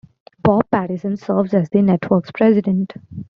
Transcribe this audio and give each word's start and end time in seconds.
Bob 0.41 0.63
Patison 0.71 1.15
serves 1.15 1.53
as 1.53 1.69
the 1.69 1.83
network's 1.83 2.31
president. 2.31 2.93